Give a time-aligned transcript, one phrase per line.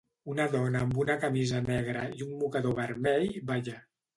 [0.35, 3.79] Una dona amb una camisa negra i un mocador vermell balla.